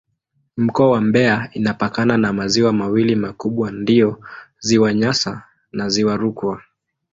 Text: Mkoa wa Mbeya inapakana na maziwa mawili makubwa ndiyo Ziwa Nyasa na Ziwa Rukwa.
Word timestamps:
Mkoa 0.57 0.91
wa 0.91 1.01
Mbeya 1.01 1.49
inapakana 1.53 2.17
na 2.17 2.33
maziwa 2.33 2.73
mawili 2.73 3.15
makubwa 3.15 3.71
ndiyo 3.71 4.25
Ziwa 4.59 4.93
Nyasa 4.93 5.43
na 5.71 5.89
Ziwa 5.89 6.17
Rukwa. 6.17 6.61